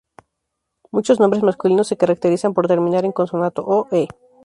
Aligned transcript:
Muchos 0.89 1.19
nombres 1.19 1.43
masculinos 1.43 1.87
se 1.89 1.95
caracterizan 1.95 2.55
por 2.55 2.67
terminar 2.67 3.05
en 3.05 3.11
consonante 3.11 3.61
o 3.63 3.87
"-e". 3.91 4.07